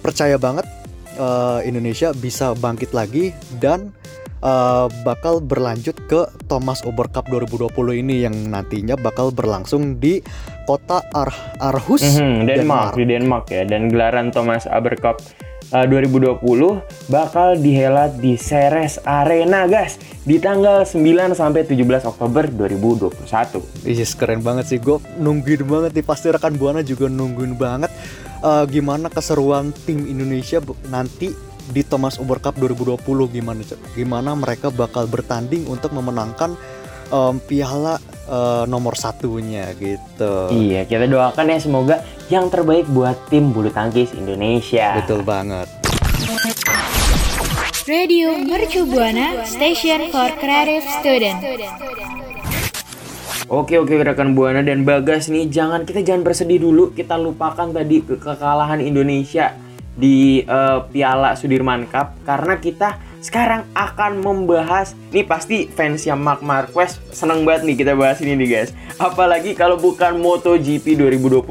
percaya 0.00 0.36
banget 0.36 0.66
eh, 1.14 1.60
Indonesia 1.64 2.12
bisa 2.12 2.52
bangkit 2.52 2.92
lagi 2.92 3.32
dan 3.56 3.92
eh, 4.40 4.86
bakal 5.02 5.40
berlanjut 5.40 5.96
ke 6.06 6.20
Thomas 6.44 6.80
Uber 6.82 7.08
Cup 7.08 7.28
2020 7.28 7.72
ini 8.00 8.24
yang 8.24 8.36
nantinya 8.48 8.96
bakal 8.96 9.28
berlangsung 9.30 9.96
di 9.96 10.20
kota 10.64 11.04
Ar 11.10 11.30
Aarhus 11.58 12.04
Mhm, 12.16 12.46
Denmark, 12.46 12.94
di 12.94 13.04
Denmark 13.04 13.50
ya 13.50 13.64
dan 13.64 13.88
gelaran 13.88 14.30
Thomas 14.30 14.64
Aber 14.64 14.96
Cup 14.96 15.20
uh, 15.72 15.86
2020 15.86 16.42
bakal 17.10 17.58
dihelat 17.58 18.18
di 18.18 18.34
Ceres 18.34 18.98
Arena 19.06 19.66
guys 19.70 19.98
di 20.26 20.36
tanggal 20.36 20.84
9 20.84 21.00
sampai 21.32 21.64
17 21.64 22.06
Oktober 22.06 22.44
2021 22.50 23.86
Yes, 23.88 24.12
keren 24.12 24.44
banget 24.44 24.68
sih. 24.68 24.78
Gue 24.78 25.00
nungguin 25.16 25.64
banget 25.64 25.96
nih. 25.96 26.04
Pasti 26.04 26.28
rekan 26.28 26.54
Buana 26.60 26.84
juga 26.84 27.08
nungguin 27.08 27.56
banget 27.56 27.90
eh, 28.44 28.64
gimana 28.68 29.08
keseruan 29.08 29.72
tim 29.86 30.04
Indonesia 30.04 30.60
nanti 30.92 31.32
di 31.70 31.86
Thomas 31.86 32.18
Uber 32.18 32.42
Cup 32.42 32.58
2020 32.58 33.30
gimana 33.30 33.62
gimana 33.94 34.34
mereka 34.34 34.74
bakal 34.74 35.06
bertanding 35.06 35.70
untuk 35.70 35.94
memenangkan 35.94 36.58
em, 37.10 37.36
piala 37.38 37.98
eh, 38.24 38.64
nomor 38.64 38.94
satunya 38.94 39.74
gitu. 39.74 40.48
Iya, 40.48 40.86
kita 40.86 41.04
doakan 41.04 41.44
ya 41.46 41.58
semoga 41.58 41.96
yang 42.26 42.46
terbaik 42.46 42.86
buat 42.86 43.18
tim 43.26 43.50
bulu 43.50 43.68
tangkis 43.68 44.14
Indonesia. 44.14 44.94
Betul 44.96 45.22
banget. 45.22 45.66
Radio 47.84 48.38
Mercu 48.38 48.86
Buana 48.86 49.42
Station 49.42 50.14
for 50.14 50.30
Creative 50.38 50.86
Student. 50.96 51.42
Oke 53.50 53.82
oke 53.82 53.90
rekan 53.90 54.30
Buana 54.30 54.62
dan 54.62 54.86
Bagas 54.86 55.26
nih 55.26 55.50
jangan 55.50 55.82
kita 55.82 56.06
jangan 56.06 56.22
bersedih 56.22 56.62
dulu 56.62 56.94
kita 56.94 57.18
lupakan 57.18 57.66
tadi 57.66 57.98
ke- 57.98 58.14
kekalahan 58.14 58.78
Indonesia 58.78 59.58
di 59.90 60.38
eh, 60.38 60.78
Piala 60.86 61.34
Sudirman 61.34 61.90
Cup 61.90 62.14
karena 62.22 62.62
kita 62.62 62.88
sekarang 63.20 63.68
akan 63.76 64.24
membahas 64.24 64.96
nih 65.12 65.24
pasti 65.28 65.68
fansnya 65.68 66.16
Mark 66.16 66.40
Marquez 66.40 66.96
seneng 67.12 67.44
banget 67.44 67.68
nih 67.68 67.76
kita 67.84 67.92
bahas 67.92 68.18
ini 68.24 68.36
nih 68.36 68.48
guys 68.48 68.70
apalagi 68.96 69.52
kalau 69.52 69.76
bukan 69.76 70.16
MotoGP 70.18 70.96
2021 70.96 71.44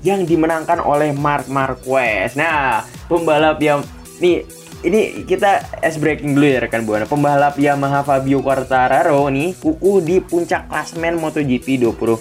yang 0.00 0.24
dimenangkan 0.24 0.80
oleh 0.80 1.12
Mark 1.12 1.46
Marquez 1.52 2.32
nah 2.32 2.88
pembalap 3.06 3.60
yang 3.60 3.84
nih 4.24 4.48
ini 4.80 5.28
kita 5.28 5.60
es 5.84 6.00
breaking 6.00 6.32
dulu 6.32 6.46
ya 6.48 6.64
rekan 6.64 6.88
buana. 6.88 7.04
Pembalap 7.04 7.60
Yamaha 7.60 8.00
Fabio 8.00 8.40
Quartararo 8.40 9.28
nih 9.28 9.52
kukuh 9.60 10.00
di 10.00 10.24
puncak 10.24 10.72
klasemen 10.72 11.20
MotoGP 11.20 11.84
20 11.84 12.16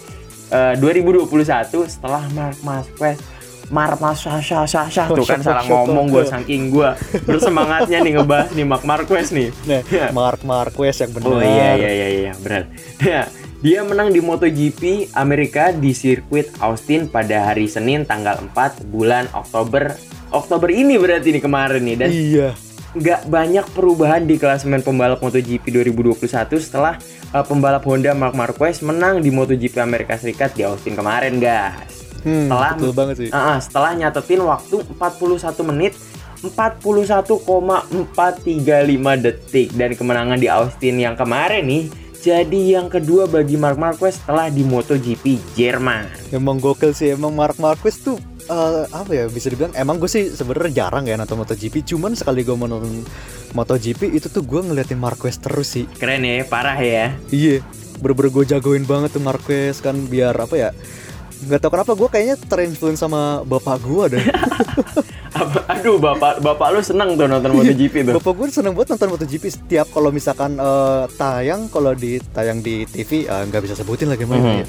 eh, 0.52 0.76
2021 0.76 1.88
setelah 1.88 2.28
Mark 2.36 2.60
Marquez 2.68 3.16
Mark 3.70 4.02
Marquez 4.02 4.26
tuh 5.08 5.26
kan 5.26 5.40
salah 5.40 5.64
ngomong 5.64 6.06
gue 6.10 6.24
saking 6.26 6.74
gue 6.74 6.90
bersemangatnya 7.24 7.98
nih 8.02 8.14
ngebahas 8.18 8.50
nih 8.52 8.66
Mark 8.66 8.84
Marquez 8.84 9.30
nih. 9.30 9.50
Nah, 9.66 9.82
Mark 10.12 10.42
Marquez 10.42 10.98
yang 11.00 11.12
benar. 11.14 11.30
Oh 11.30 11.40
iya 11.40 11.70
iya 11.78 11.90
iya 11.90 12.08
iya 12.10 12.32
benar. 12.38 12.64
Ya, 13.00 13.22
dia 13.60 13.80
menang 13.84 14.10
di 14.10 14.20
MotoGP 14.20 15.12
Amerika 15.14 15.70
di 15.70 15.92
sirkuit 15.92 16.50
Austin 16.60 17.06
pada 17.06 17.52
hari 17.52 17.68
Senin 17.68 18.08
tanggal 18.08 18.40
4 18.52 18.88
bulan 18.88 19.28
Oktober 19.36 19.94
Oktober 20.30 20.70
ini 20.70 20.96
berarti 20.96 21.34
nih 21.34 21.44
kemarin 21.44 21.82
nih 21.84 21.98
dan 21.98 22.10
Iya. 22.10 22.50
nggak 22.90 23.22
banyak 23.28 23.66
perubahan 23.76 24.26
di 24.26 24.40
klasemen 24.40 24.82
pembalap 24.82 25.20
MotoGP 25.20 25.62
2021 25.62 26.26
setelah 26.58 26.98
uh, 27.30 27.44
pembalap 27.44 27.86
Honda 27.86 28.16
Mark 28.16 28.34
Marquez 28.34 28.82
menang 28.82 29.22
di 29.22 29.30
MotoGP 29.30 29.78
Amerika 29.78 30.16
Serikat 30.16 30.56
di 30.56 30.64
Austin 30.64 30.96
kemarin 30.96 31.38
guys. 31.38 31.99
Hmm, 32.22 32.52
Setelah 32.52 32.72
betul 32.76 32.94
banget 32.94 33.16
sih. 33.18 33.30
Ah, 33.32 33.60
setelah 33.60 33.92
nyatetin 33.96 34.42
waktu 34.44 34.76
41 34.98 35.70
menit 35.70 35.94
41,435 36.40 39.20
detik 39.20 39.76
dan 39.76 39.92
kemenangan 39.92 40.40
di 40.40 40.48
Austin 40.48 40.96
yang 40.96 41.20
kemarin 41.20 41.68
nih 41.68 41.92
jadi 42.20 42.80
yang 42.80 42.92
kedua 42.92 43.32
bagi 43.32 43.56
Mark 43.56 43.80
Marquez 43.80 44.20
setelah 44.20 44.52
di 44.52 44.68
MotoGP 44.68 45.56
Jerman. 45.56 46.12
Emang 46.36 46.60
gokil 46.60 46.92
sih 46.92 47.16
emang 47.16 47.32
Mark 47.32 47.56
Marquez 47.64 47.96
tuh 48.04 48.20
eh, 48.50 48.84
apa 48.92 49.12
ya 49.16 49.32
bisa 49.32 49.48
dibilang 49.48 49.72
emang 49.72 50.04
gue 50.04 50.12
sih 50.12 50.28
sebenarnya 50.28 50.84
jarang 50.84 51.08
ya 51.08 51.16
nonton 51.16 51.40
MotoGP 51.40 51.96
cuman 51.96 52.20
sekali 52.20 52.44
gue 52.44 52.60
menonton 52.60 53.08
MotoGP 53.56 54.12
itu 54.12 54.28
tuh 54.28 54.44
gue 54.44 54.60
ngeliatin 54.60 55.00
Marquez 55.00 55.40
terus 55.40 55.80
sih 55.80 55.88
Keren 55.96 56.28
ya, 56.28 56.44
parah 56.44 56.76
ya. 56.76 57.16
iya 57.32 57.64
bener-bener 58.04 58.32
gue 58.32 58.44
jagoin 58.52 58.84
banget 58.84 59.16
tuh 59.16 59.24
Marquez 59.24 59.80
kan 59.80 59.96
biar 60.08 60.36
apa 60.36 60.56
ya 60.56 60.70
nggak 61.42 61.60
tahu 61.60 61.72
kenapa 61.72 61.92
gue 61.94 62.10
kayaknya 62.10 62.36
terinfluence 62.42 63.00
sama 63.00 63.22
bapak 63.42 63.80
gue 63.80 64.06
deh 64.12 64.26
Aduh, 65.70 65.96
bapak 65.96 66.42
bapak 66.42 66.68
lu 66.70 66.82
seneng 66.82 67.16
tuh 67.16 67.24
nonton 67.26 67.54
MotoGP 67.54 67.96
tuh. 68.04 68.14
bapak 68.14 68.34
gue 68.34 68.48
seneng 68.52 68.74
banget 68.74 68.90
nonton 68.92 69.10
MotoGP 69.14 69.44
setiap 69.48 69.88
kalau 69.88 70.10
misalkan 70.10 70.58
eh, 70.58 71.04
tayang 71.16 71.70
kalau 71.70 71.94
di 71.94 72.20
tayang 72.28 72.60
di 72.60 72.84
TV 72.84 73.24
eh, 73.24 73.44
nggak 73.46 73.62
bisa 73.62 73.74
sebutin 73.74 74.10
lagi 74.10 74.26
namanya 74.26 74.44
Mhm. 74.44 74.60
ya. 74.60 74.68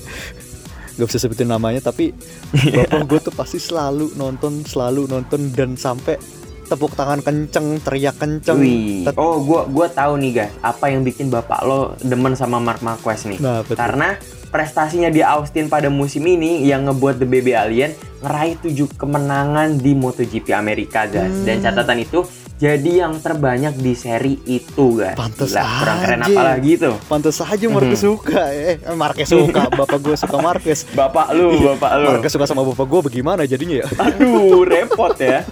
nggak 0.93 1.09
bisa 1.09 1.19
sebutin 1.19 1.49
namanya 1.49 1.81
tapi 1.81 2.13
bapak 2.53 3.03
gue 3.05 3.19
tuh 3.21 3.33
pasti 3.33 3.59
selalu 3.59 4.15
nonton 4.15 4.63
selalu 4.63 5.09
nonton 5.09 5.49
dan 5.51 5.75
sampai 5.75 6.21
tepuk 6.67 6.95
tangan 6.95 7.19
kenceng 7.19 7.83
teriak 7.83 8.15
kenceng 8.15 8.55
Wih. 8.57 9.03
Oh, 9.17 9.43
gua 9.43 9.67
gua 9.67 9.91
tahu 9.91 10.15
nih 10.17 10.31
guys, 10.37 10.55
apa 10.63 10.87
yang 10.87 11.03
bikin 11.03 11.27
bapak 11.27 11.67
lo 11.67 11.99
demen 11.99 12.39
sama 12.39 12.63
Mark 12.63 12.79
Marquez 12.79 13.27
nih. 13.27 13.43
Nah, 13.43 13.59
betul. 13.61 13.75
Karena 13.75 14.15
prestasinya 14.51 15.09
di 15.09 15.23
Austin 15.23 15.67
pada 15.67 15.87
musim 15.87 16.23
ini 16.23 16.63
yang 16.63 16.85
ngebuat 16.85 17.17
The 17.17 17.27
Baby 17.27 17.55
Alien 17.55 17.91
ngeraih 18.21 18.59
7 18.61 19.01
kemenangan 19.01 19.79
di 19.79 19.95
MotoGP 19.95 20.53
Amerika 20.53 21.07
guys. 21.07 21.33
Hmm. 21.33 21.47
Dan 21.47 21.63
catatan 21.63 21.99
itu 21.99 22.21
jadi 22.61 23.09
yang 23.09 23.17
terbanyak 23.17 23.73
di 23.75 23.97
seri 23.97 24.37
itu 24.45 25.01
guys. 25.01 25.17
Pantes 25.17 25.49
Gila, 25.49 25.65
kurang 25.81 25.99
keren 26.05 26.21
aja. 26.21 26.29
apa 26.29 26.43
lagi 26.45 26.73
tuh. 26.77 26.95
pantas 27.09 27.33
saja 27.33 27.65
Marquez 27.67 27.97
suka 27.97 28.43
eh 28.53 28.77
eh, 28.77 28.93
Marquez 28.93 29.25
suka 29.25 29.73
bapak 29.73 29.99
gue 29.99 30.13
suka 30.13 30.37
Marquez 30.37 30.85
Bapak 30.99 31.33
lu, 31.33 31.49
bapak 31.65 31.93
lu. 31.97 32.09
Marquez 32.13 32.29
suka 32.29 32.45
sama 32.45 32.61
bapak 32.61 32.85
gue 32.85 33.01
bagaimana 33.09 33.49
jadinya 33.49 33.81
ya 33.81 33.87
Aduh, 34.05 34.69
repot 34.69 35.17
ya. 35.17 35.49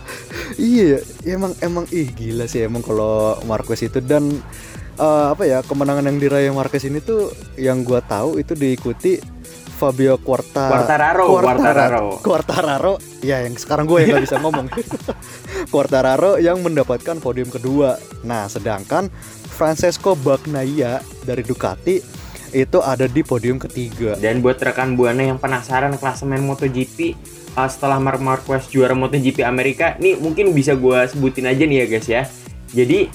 Iya, 0.59 1.01
emang 1.25 1.57
emang 1.63 1.89
ih 1.89 2.11
gila 2.11 2.45
sih 2.45 2.61
emang 2.61 2.85
kalau 2.85 3.41
Marquez 3.47 3.81
itu 3.81 4.05
dan 4.05 4.29
eh, 4.99 5.27
apa 5.33 5.43
ya 5.47 5.63
kemenangan 5.63 6.05
yang 6.11 6.19
diraih 6.19 6.51
Marquez 6.51 6.85
ini 6.85 6.99
tuh 6.99 7.31
yang 7.55 7.87
gua 7.87 8.03
tahu 8.03 8.43
itu 8.43 8.53
diikuti 8.59 9.19
Fabio 9.79 10.19
Quarta 10.19 10.75
Quartararo, 10.75 11.27
Quartararo. 11.39 12.07
Quartararo, 12.19 12.95
ya 13.23 13.47
yang 13.47 13.55
sekarang 13.55 13.87
gue 13.87 14.03
yang 14.03 14.19
nggak 14.19 14.27
bisa 14.27 14.43
ngomong. 14.43 14.67
Quartararo 15.73 16.43
yang 16.43 16.59
mendapatkan 16.67 17.23
podium 17.23 17.47
kedua. 17.47 17.95
Nah, 18.27 18.51
sedangkan 18.51 19.07
Francesco 19.55 20.19
Bagnaia 20.19 20.99
dari 21.23 21.47
Ducati 21.47 22.03
itu 22.51 22.79
ada 22.83 23.07
di 23.07 23.23
podium 23.23 23.63
ketiga. 23.63 24.19
Dan 24.19 24.43
buat 24.43 24.59
rekan 24.59 24.99
buana 24.99 25.23
yang 25.23 25.39
penasaran 25.39 25.95
klasemen 25.95 26.43
MotoGP 26.43 27.15
uh, 27.55 27.69
setelah 27.71 28.03
Mark 28.03 28.19
Marquez 28.19 28.67
juara 28.67 28.99
MotoGP 28.99 29.47
Amerika, 29.47 29.95
nih 30.03 30.19
mungkin 30.19 30.51
bisa 30.51 30.75
gua 30.75 31.07
sebutin 31.07 31.47
aja 31.47 31.63
nih 31.63 31.85
ya 31.85 31.87
guys 31.87 32.09
ya. 32.11 32.23
Jadi, 32.75 33.09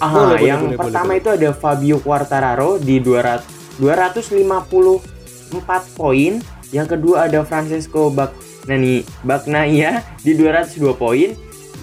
ah, 0.00 0.10
Boleh, 0.10 0.40
yang 0.42 0.72
boleh, 0.72 0.78
pertama 0.78 1.14
boleh, 1.14 1.20
itu 1.20 1.28
ada 1.30 1.50
Fabio 1.54 1.98
Quartararo 2.00 2.78
di 2.78 2.98
200, 2.98 3.78
254 3.78 5.98
poin. 5.98 6.32
Yang 6.74 6.88
kedua 6.98 7.30
ada 7.30 7.46
Francesco 7.46 8.10
Bagnaia, 8.10 9.06
Bagnaia 9.22 10.02
di 10.22 10.34
202 10.34 10.98
poin. 10.98 11.30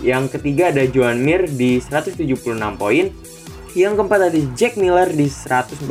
Yang 0.02 0.24
ketiga 0.38 0.74
ada 0.74 0.84
Joan 0.90 1.22
Mir 1.22 1.46
di 1.46 1.80
176 1.80 2.18
poin. 2.76 3.14
Yang 3.72 3.94
keempat 3.96 4.22
ada 4.28 4.40
Jack 4.58 4.76
Miller 4.76 5.08
di 5.08 5.32
148 5.32 5.88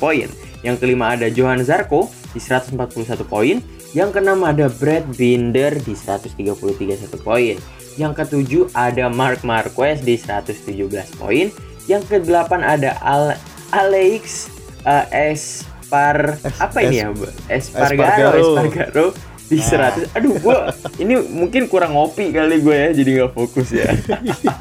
poin. 0.00 0.28
Yang 0.62 0.76
kelima 0.78 1.18
ada 1.18 1.26
Johan 1.28 1.60
Zarco 1.66 2.08
di 2.32 2.40
141 2.40 3.26
poin. 3.26 3.58
Yang 3.92 4.10
keenam 4.16 4.40
ada 4.48 4.72
Brad 4.72 5.04
Binder 5.12 5.76
di 5.76 5.92
133 5.92 7.04
satu 7.04 7.20
poin. 7.20 7.60
Yang 8.00 8.12
ketujuh 8.24 8.72
ada 8.72 9.12
Mark 9.12 9.44
Marquez 9.44 10.00
di 10.00 10.16
117 10.16 11.20
poin. 11.20 11.52
Yang 11.90 12.02
kedelapan 12.08 12.62
ada 12.64 12.96
Al 13.02 13.36
Alex 13.72 14.48
uh, 14.84 15.06
Espar 15.10 16.38
apa 16.60 16.78
ini 16.84 17.02
ya? 17.02 17.12
Espargaro, 17.48 18.38
Espargaro. 18.38 19.06
Di 19.52 19.60
100. 19.60 20.16
Aduh, 20.16 20.40
gua 20.40 20.72
ini 20.96 21.20
mungkin 21.28 21.68
kurang 21.68 21.92
ngopi 21.92 22.32
kali 22.32 22.64
gue 22.64 22.72
ya, 22.72 22.88
jadi 22.96 23.10
nggak 23.20 23.32
fokus 23.36 23.68
ya. 23.68 23.84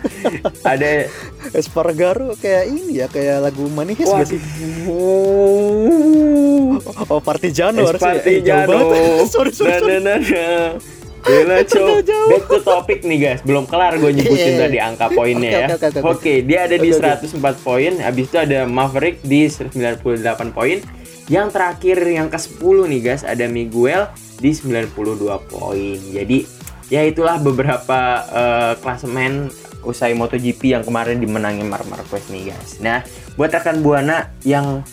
ada 0.72 1.08
Espargaro 1.56 2.36
kayak 2.36 2.68
ini 2.68 3.00
ya 3.00 3.08
kayak 3.08 3.40
lagu 3.40 3.72
manis 3.72 4.04
sih? 4.04 4.12
Waduh. 4.12 4.42
Oh 7.08 7.22
Partigiano 7.24 7.88
harusnya. 7.88 8.20
Eh, 8.28 8.44
jauh 8.44 8.68
Espartijano. 8.68 8.68
banget. 8.68 9.32
sorry 9.34 9.52
sorry. 9.56 9.72
sorry. 9.80 10.04
Na, 10.04 10.20
na, 10.20 10.20
na, 10.20 10.20
na. 10.20 11.01
Bella. 11.22 11.56
Jauh. 11.66 12.02
Back 12.02 12.44
to 12.50 12.58
topic 12.62 13.00
nih 13.06 13.18
guys. 13.22 13.40
Belum 13.46 13.66
kelar 13.70 13.98
gue 13.98 14.12
nyebutin 14.12 14.36
Iya, 14.36 14.48
iya. 14.58 14.62
tadi 14.66 14.78
angka 14.82 15.08
poinnya 15.14 15.50
ya. 15.50 15.68
Oke, 15.70 15.76
oke, 15.76 15.88
oke, 15.88 16.00
oke. 16.00 16.10
Oke, 16.18 16.34
dia 16.44 16.60
ada 16.66 16.76
di 16.76 16.90
oke. 16.90 17.02
104 17.02 17.66
poin. 17.66 17.94
Habis 18.02 18.26
itu 18.30 18.38
ada 18.38 18.60
Maverick 18.66 19.22
di 19.22 19.48
98 19.48 20.52
poin. 20.52 20.78
Yang 21.32 21.48
terakhir 21.56 21.98
yang 22.04 22.28
ke-10 22.28 22.78
nih 22.92 23.02
guys, 23.02 23.24
ada 23.24 23.46
Miguel 23.48 24.10
di 24.42 24.52
92 24.52 25.38
poin. 25.48 25.98
Jadi 26.12 26.44
ya 26.92 27.02
itulah 27.08 27.40
beberapa 27.40 28.00
eh, 28.28 28.74
klasemen 28.84 29.48
usai 29.82 30.14
MotoGP 30.14 30.78
yang 30.78 30.84
kemarin 30.86 31.18
dimenangi 31.18 31.66
Marc 31.66 31.88
Marquez 31.90 32.28
nih 32.30 32.54
guys. 32.54 32.78
Nah, 32.84 33.02
buat 33.40 33.50
rekan 33.50 33.82
Buana 33.82 34.30
yang 34.46 34.86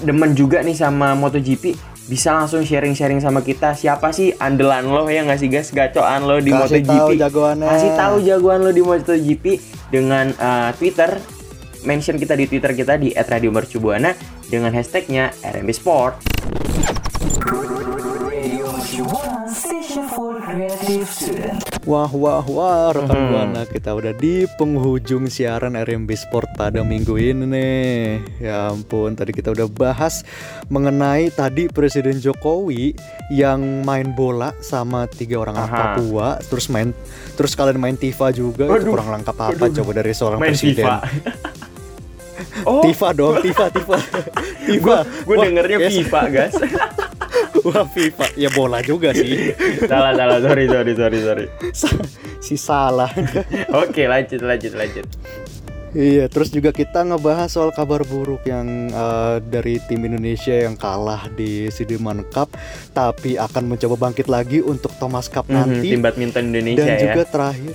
demen 0.00 0.32
juga 0.34 0.64
nih 0.64 0.74
sama 0.74 1.12
MotoGP 1.14 1.93
bisa 2.04 2.36
langsung 2.36 2.60
sharing-sharing 2.60 3.16
sama 3.24 3.40
kita 3.40 3.72
siapa 3.72 4.12
sih 4.12 4.36
andalan 4.36 4.84
lo 4.84 5.08
ya 5.08 5.24
nggak 5.24 5.40
sih 5.40 5.48
guys? 5.48 5.72
Gacoan 5.72 6.28
lo 6.28 6.36
di 6.36 6.52
Kasih 6.52 6.84
MotoGP. 6.84 6.92
tahu 6.92 7.10
jagoannya. 7.16 7.68
kasih 7.72 7.90
tahu 7.96 8.16
jagoan 8.20 8.60
lo 8.60 8.70
di 8.76 8.82
MotoGP 8.84 9.44
dengan 9.88 10.26
uh, 10.36 10.70
Twitter. 10.76 11.16
Mention 11.84 12.16
kita 12.16 12.32
di 12.36 12.48
Twitter 12.48 12.72
kita 12.72 12.96
di 12.96 13.12
@radiomercubuana 13.12 14.16
dengan 14.48 14.72
hashtagnya 14.72 15.32
RMB 15.44 15.70
Sport 15.72 16.43
Wah 21.84 22.08
wah 22.08 22.40
wah 22.48 22.96
rekan 22.96 23.28
buana 23.28 23.68
kita 23.68 23.92
udah 23.92 24.16
di 24.16 24.48
penghujung 24.56 25.28
siaran 25.28 25.76
RMB 25.76 26.08
Sport 26.16 26.56
pada 26.56 26.80
minggu 26.80 27.12
ini 27.20 27.44
nih. 27.44 28.00
Ya 28.40 28.72
ampun 28.72 29.12
tadi 29.12 29.36
kita 29.36 29.52
udah 29.52 29.68
bahas 29.68 30.24
mengenai 30.72 31.28
tadi 31.28 31.68
Presiden 31.68 32.24
Jokowi 32.24 32.96
yang 33.28 33.84
main 33.84 34.16
bola 34.16 34.56
sama 34.64 35.04
tiga 35.12 35.44
orang 35.44 35.60
anak. 35.60 36.00
Papua 36.00 36.40
terus 36.48 36.72
main 36.72 36.96
terus 37.36 37.52
kalian 37.52 37.76
main 37.76 38.00
Tifa 38.00 38.32
juga 38.32 38.64
itu 38.64 38.80
Waduh. 38.80 38.92
kurang 38.96 39.08
lengkap 39.20 39.36
apa 39.36 39.64
coba 39.68 39.90
dari 39.92 40.12
seorang 40.16 40.40
main 40.40 40.56
presiden. 40.56 40.88
FIFA 40.88 40.96
oh 42.64 42.80
Tifa 42.88 43.08
dong, 43.12 43.44
Tifa, 43.44 43.68
Tifa, 43.68 43.98
Tifa. 44.64 44.96
gue 45.28 45.36
dengernya 45.36 45.78
yes. 45.84 45.92
FIFA 46.00 46.20
guys 46.32 46.54
Wah, 47.64 47.84
FIFA. 47.86 48.26
Ya 48.36 48.48
bola 48.48 48.78
juga 48.80 49.10
sih. 49.10 49.56
salah 49.84 50.12
salah 50.12 50.38
sorry 50.38 50.64
sorry 50.66 50.92
sorry 50.92 51.18
sorry 51.18 51.46
si 52.38 52.54
salah. 52.54 53.08
oke 53.72 54.02
lanjut 54.04 54.40
lanjut 54.40 54.72
lanjut 54.72 55.06
Iya, 55.90 56.26
terus 56.26 56.50
juga 56.50 56.68
kita 56.68 57.06
ngebahas 57.06 57.46
soal 57.46 57.70
kabar 57.70 58.02
buruk 58.02 58.42
yang 58.42 58.90
eh, 58.90 59.38
dari 59.40 59.78
tim 59.80 60.02
Indonesia 60.02 60.50
yang 60.50 60.74
kalah 60.74 61.30
di 61.30 61.70
Sudirman 61.70 62.26
Cup, 62.28 62.50
tapi 62.90 63.38
akan 63.38 63.70
mencoba 63.70 63.94
bangkit 64.00 64.26
lagi 64.26 64.58
untuk 64.58 64.90
Thomas 64.98 65.30
Cup 65.30 65.46
Mhm, 65.46 65.54
nanti. 65.54 65.86
tim 65.86 66.02
badminton 66.02 66.50
Indonesia 66.50 66.82
dan 66.82 66.98
ya 66.98 67.02
juga 67.06 67.22
terakhir, 67.24 67.74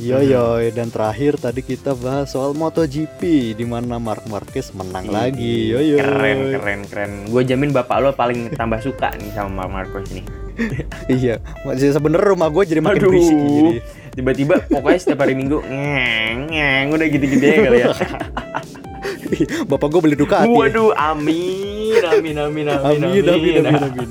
yo 0.00 0.16
yo, 0.18 0.44
dan 0.70 0.88
terakhir 0.88 1.36
tadi 1.36 1.60
kita 1.60 1.92
bahas 1.94 2.32
soal 2.32 2.50
MotoGP 2.52 3.20
di 3.52 3.64
mana 3.64 3.98
Marc 3.98 4.24
Marquez 4.24 4.72
menang 4.72 5.04
Ih, 5.04 5.12
lagi, 5.12 5.54
yo 5.68 5.78
yo. 5.78 5.96
keren 5.98 6.38
keren 6.54 6.80
keren 6.86 7.12
gue 7.26 7.42
jamin 7.44 7.68
bapak 7.68 8.00
lo 8.00 8.10
paling 8.10 8.48
tambah 8.50 8.80
suka 8.80 9.12
nih 9.14 9.28
sama 9.30 9.68
Mark 9.68 9.92
Marquez 9.92 10.08
nih 10.10 10.24
Iya, 11.20 11.34
masih 11.62 11.92
sebenarnya 11.92 12.32
rumah 12.32 12.48
gue 12.48 12.64
jadi 12.64 12.80
makin 12.80 12.96
Aduh. 12.98 13.10
berisik 13.10 13.36
jadi. 13.36 13.72
tiba-tiba 14.10 14.54
pokoknya 14.66 14.98
setiap 14.98 15.20
hari 15.20 15.34
minggu 15.34 15.60
ngeng 15.60 16.38
ngeng 16.48 16.86
udah 16.90 17.06
gitu-gitu 17.06 17.44
ya 17.44 17.56
kali 17.60 17.78
ya 17.78 17.88
Bapak 19.70 19.88
gue 19.88 20.00
beli 20.02 20.16
Ducati. 20.16 20.48
waduh 20.48 20.90
amin 20.92 22.02
amin 22.02 22.36
amin 22.40 22.66
amin 22.68 22.98
Amin, 22.98 23.24
amin, 23.24 23.24
amin, 23.60 23.64
amin. 23.84 24.10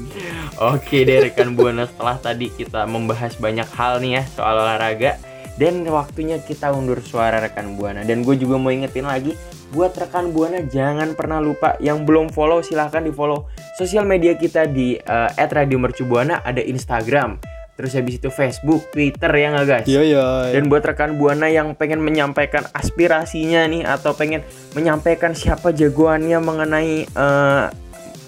Oke 0.60 1.02
deh 1.02 1.23
rekan 1.23 1.56
buana 1.56 1.88
setelah 1.88 2.15
tadi 2.15 2.47
kita 2.49 2.84
membahas 2.84 3.34
banyak 3.36 3.67
hal 3.69 3.99
nih 3.99 4.19
ya 4.19 4.23
soal 4.30 4.60
olahraga 4.60 5.15
dan 5.60 5.84
waktunya 5.86 6.39
kita 6.39 6.72
undur 6.72 7.04
suara 7.04 7.43
rekan 7.43 7.76
buana. 7.76 8.08
Dan 8.08 8.24
gue 8.24 8.39
juga 8.39 8.56
mau 8.56 8.72
ingetin 8.72 9.06
lagi 9.06 9.36
buat 9.69 9.93
rekan 9.93 10.34
buana 10.34 10.65
jangan 10.65 11.13
pernah 11.13 11.38
lupa 11.38 11.78
yang 11.78 12.02
belum 12.02 12.34
follow 12.34 12.65
silahkan 12.65 13.06
di 13.06 13.13
follow 13.13 13.45
sosial 13.78 14.02
media 14.02 14.34
kita 14.34 14.65
di 14.65 14.98
eh, 14.98 15.30
@radiomercubuana 15.38 16.41
ada 16.41 16.58
Instagram 16.58 17.38
terus 17.78 17.95
habis 17.95 18.19
itu 18.19 18.28
Facebook 18.28 18.91
Twitter 18.91 19.32
ya 19.32 19.56
nggak 19.56 19.65
guys? 19.69 19.88
Yo 19.88 20.04
yo. 20.04 20.52
dan 20.52 20.67
buat 20.67 20.84
rekan 20.84 21.15
buana 21.15 21.48
yang 21.48 21.78
pengen 21.80 22.04
menyampaikan 22.04 22.67
aspirasinya 22.76 23.63
nih 23.72 23.88
atau 23.88 24.12
pengen 24.12 24.43
menyampaikan 24.76 25.32
siapa 25.32 25.72
jagoannya 25.72 26.43
mengenai 26.43 27.08
eh, 27.08 27.65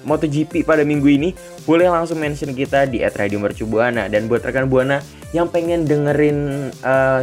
MotoGP 0.02 0.66
pada 0.66 0.82
minggu 0.82 1.06
ini, 1.06 1.30
boleh 1.70 1.86
langsung 1.86 2.18
mention 2.18 2.58
kita 2.58 2.90
di 2.90 3.06
@radiomercubuana. 3.06 4.10
Dan 4.10 4.26
buat 4.26 4.42
rekan 4.42 4.66
buana 4.66 4.98
yang 5.32 5.48
pengen 5.48 5.88
dengerin 5.88 6.70
eh, 6.72 7.22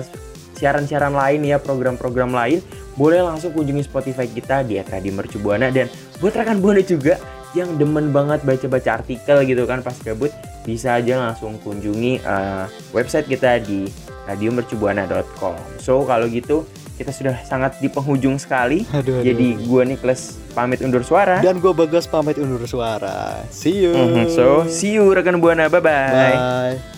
siaran-siaran 0.59 1.15
lain 1.15 1.47
ya, 1.47 1.63
program-program 1.63 2.35
lain, 2.35 2.59
boleh 2.99 3.23
langsung 3.23 3.55
kunjungi 3.55 3.87
Spotify 3.87 4.27
kita 4.27 4.67
di 4.67 4.83
@radiomercubuana 4.83 5.71
dan 5.71 5.87
buat 6.19 6.35
rekan 6.35 6.59
buana 6.59 6.83
juga 6.83 7.15
yang 7.57 7.79
demen 7.79 8.11
banget 8.13 8.45
baca-baca 8.45 9.01
artikel 9.01 9.41
gitu 9.47 9.65
kan 9.65 9.81
pas 9.81 9.97
gabut 10.05 10.29
bisa 10.69 11.01
aja 11.01 11.17
langsung 11.17 11.57
kunjungi 11.63 12.21
eh, 12.21 12.65
website 12.93 13.31
kita 13.31 13.63
di 13.63 13.89
radiomercubuana.com. 14.29 15.57
So 15.81 16.05
kalau 16.05 16.29
gitu 16.29 16.69
kita 16.99 17.15
sudah 17.15 17.39
sangat 17.47 17.79
di 17.79 17.87
penghujung 17.87 18.37
sekali. 18.43 18.83
Aduh, 18.91 19.23
aduh, 19.23 19.25
Jadi 19.25 19.55
gua 19.71 19.87
Nicholas 19.87 20.35
pamit 20.53 20.83
undur 20.83 21.07
suara. 21.07 21.39
Dan 21.39 21.63
gue 21.63 21.71
Bagas 21.71 22.11
pamit 22.11 22.37
undur 22.37 22.67
suara. 22.67 23.39
See 23.55 23.87
you. 23.87 23.95
Mhm, 23.95 24.27
So 24.35 24.67
see 24.67 24.99
you 24.99 25.07
rekan 25.15 25.39
buana. 25.39 25.71
Bye 25.71 25.79
bye. 25.79 26.11
Bye. 26.11 26.98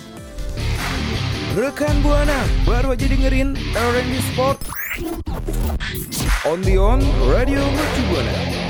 Rekan 1.50 1.98
Buana 2.06 2.46
baru 2.62 2.94
aja 2.94 3.10
dengerin 3.10 3.58
R&B 3.74 4.12
Sport 4.30 4.58
on 6.46 6.62
the 6.62 6.78
on 6.78 7.02
Radio 7.26 7.58
Mercu 7.74 8.02
Buana. 8.06 8.69